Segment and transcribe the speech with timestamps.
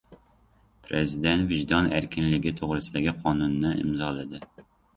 [0.87, 4.45] Prezident vijdon erkinligi to‘g‘risidagi qonunni imzoladi